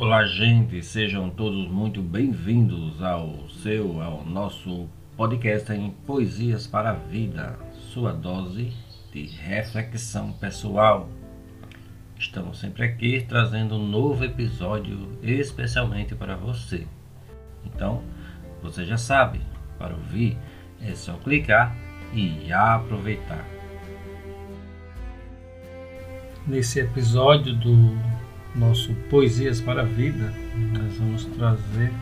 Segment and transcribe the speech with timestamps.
[0.00, 6.94] Olá, gente, sejam todos muito bem-vindos ao seu, ao nosso podcast em Poesias para a
[6.94, 7.58] Vida,
[7.92, 8.72] sua dose
[9.12, 11.06] de reflexão pessoal.
[12.18, 16.86] Estamos sempre aqui trazendo um novo episódio especialmente para você.
[17.66, 18.02] Então,
[18.62, 19.42] você já sabe,
[19.78, 20.34] para ouvir
[20.80, 21.76] é só clicar
[22.14, 23.44] e aproveitar.
[26.46, 28.09] Nesse episódio do
[28.54, 30.32] nosso Poesias para a Vida,
[30.72, 31.92] nós vamos trazer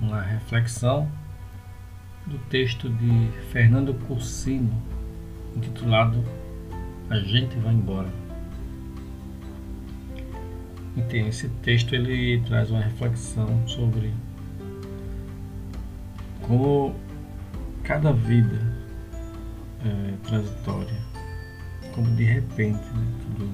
[0.00, 1.08] uma reflexão
[2.26, 4.72] do texto de Fernando Cursino,
[5.56, 6.22] intitulado
[7.10, 8.08] A Gente Vai Embora.
[10.96, 14.12] Então, esse texto ele traz uma reflexão sobre
[16.42, 16.94] como
[17.82, 18.82] cada vida
[19.84, 20.96] é transitória,
[21.94, 23.50] como de repente né, tudo,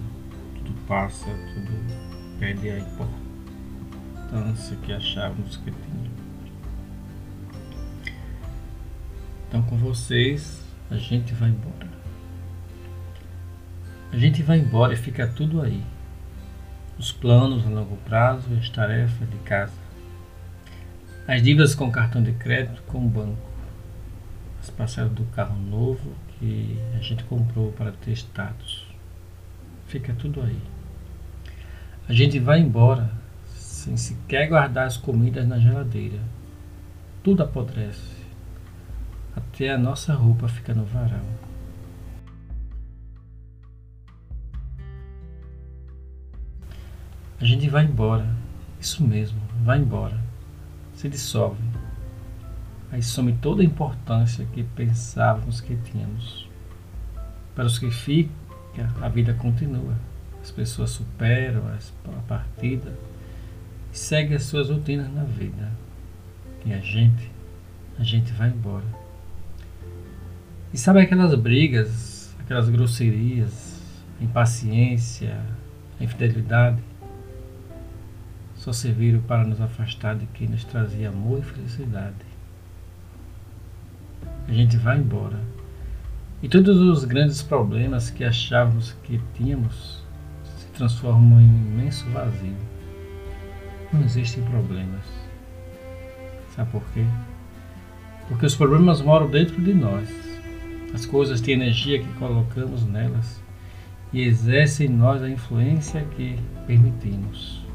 [0.56, 6.10] tudo passa, tudo perde a importância que achávamos que tinha.
[9.48, 11.88] Então, com vocês, a gente vai embora.
[14.12, 15.82] A gente vai embora e fica tudo aí.
[16.98, 19.72] Os planos a longo prazo e as tarefas de casa.
[21.26, 23.48] As dívidas com cartão de crédito com o banco.
[24.60, 28.86] As parcelas do carro novo que a gente comprou para ter status.
[29.86, 30.77] Fica tudo aí.
[32.08, 33.10] A gente vai embora
[33.54, 36.18] sem sequer guardar as comidas na geladeira.
[37.22, 38.16] Tudo apodrece.
[39.36, 41.20] Até a nossa roupa fica no varal.
[47.38, 48.26] A gente vai embora.
[48.80, 50.18] Isso mesmo, vai embora.
[50.94, 51.62] Se dissolve.
[52.90, 56.48] Aí some toda a importância que pensávamos que tínhamos.
[57.54, 58.32] Para os que ficam,
[59.02, 60.07] a vida continua.
[60.42, 62.92] As pessoas superam a partida
[63.92, 65.70] e seguem as suas rotinas na vida.
[66.64, 67.30] E a gente,
[67.98, 68.84] a gente vai embora.
[70.72, 73.80] E sabe aquelas brigas, aquelas grosserias,
[74.20, 75.40] a impaciência,
[75.98, 76.82] a infidelidade?
[78.54, 82.16] Só serviram para nos afastar de quem nos trazia amor e felicidade.
[84.46, 85.38] A gente vai embora.
[86.42, 90.02] E todos os grandes problemas que achávamos que tínhamos
[90.78, 92.56] transformam em imenso vazio.
[93.92, 95.04] Não existem problemas.
[96.54, 97.04] Sabe por quê?
[98.28, 100.08] Porque os problemas moram dentro de nós.
[100.94, 103.42] As coisas têm energia que colocamos nelas
[104.12, 107.66] e exercem em nós a influência que permitimos.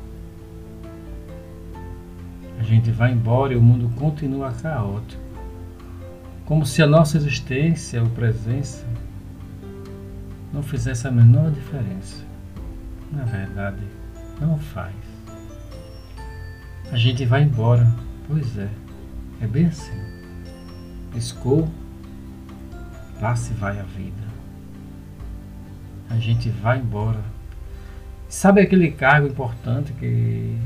[2.58, 5.22] A gente vai embora e o mundo continua caótico.
[6.46, 8.86] Como se a nossa existência ou presença
[10.54, 12.33] não fizesse a menor diferença
[13.14, 13.84] na verdade,
[14.42, 14.96] não faz.
[16.92, 17.88] A gente vai embora,
[18.28, 18.70] pois é,
[19.42, 19.98] é bem assim.
[21.12, 21.70] Piscou,
[23.22, 24.24] lá se vai a vida.
[26.10, 27.24] A gente vai embora.
[28.28, 30.58] Sabe aquele cargo importante que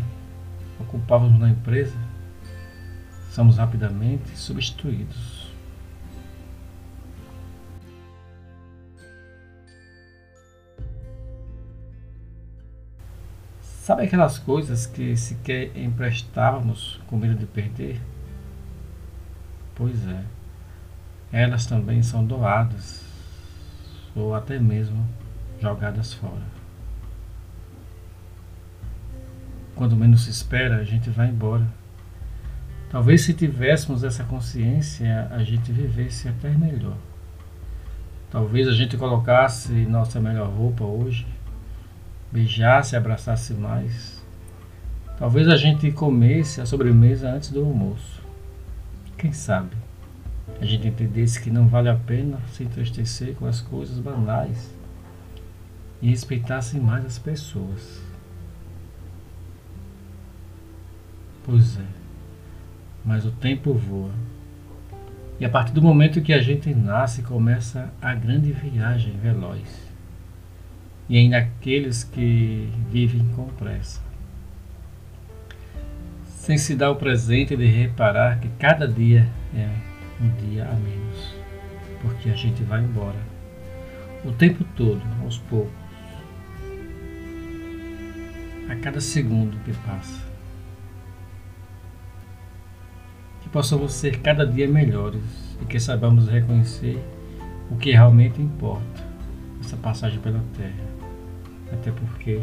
[0.79, 1.97] ocupávamos na empresa?
[3.29, 5.36] Somos rapidamente substituídos.
[13.87, 18.01] Sabe aquelas coisas que sequer emprestávamos com medo de perder?
[19.73, 20.25] Pois é,
[21.31, 23.01] elas também são doadas
[24.13, 25.07] ou até mesmo
[25.61, 26.43] jogadas fora.
[29.73, 31.65] Quando menos se espera, a gente vai embora.
[32.89, 36.97] Talvez se tivéssemos essa consciência, a gente vivesse até melhor.
[38.29, 41.25] Talvez a gente colocasse nossa melhor roupa hoje
[42.31, 44.21] beijasse, abraçasse mais.
[45.17, 48.21] Talvez a gente comesse a sobremesa antes do almoço.
[49.17, 49.75] Quem sabe?
[50.61, 54.71] A gente entendesse que não vale a pena se entristecer com as coisas banais
[56.01, 58.01] e respeitasse mais as pessoas.
[61.43, 61.85] Pois é,
[63.03, 64.11] mas o tempo voa.
[65.39, 69.87] E a partir do momento que a gente nasce, começa a grande viagem veloz
[71.09, 74.01] e ainda aqueles que vivem com pressa.
[76.25, 79.69] Sem se dar o presente de reparar que cada dia é
[80.21, 81.35] um dia a menos,
[82.01, 83.37] porque a gente vai embora
[84.25, 85.71] o tempo todo, aos poucos,
[88.69, 90.25] a cada segundo que passa.
[93.41, 95.21] Que possamos ser cada dia melhores
[95.61, 97.01] e que saibamos reconhecer
[97.69, 99.06] o que realmente importa,
[99.61, 100.97] essa passagem pela Terra
[101.71, 102.39] até porque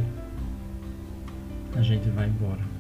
[1.74, 2.73] a gente vai embora.